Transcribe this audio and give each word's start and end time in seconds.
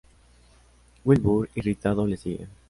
Wilbur, 1.05 1.47
irritado, 1.53 2.07
les 2.07 2.19
sigue. 2.21 2.47